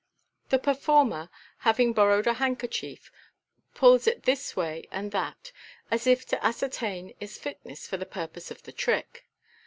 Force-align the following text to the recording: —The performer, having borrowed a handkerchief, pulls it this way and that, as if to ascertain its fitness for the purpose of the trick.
—The 0.49 0.57
performer, 0.57 1.29
having 1.59 1.93
borrowed 1.93 2.25
a 2.25 2.33
handkerchief, 2.33 3.11
pulls 3.75 4.07
it 4.07 4.23
this 4.23 4.55
way 4.55 4.87
and 4.89 5.11
that, 5.11 5.51
as 5.91 6.07
if 6.07 6.25
to 6.29 6.43
ascertain 6.43 7.13
its 7.19 7.37
fitness 7.37 7.85
for 7.87 7.97
the 7.97 8.05
purpose 8.07 8.49
of 8.49 8.63
the 8.63 8.71
trick. 8.73 9.27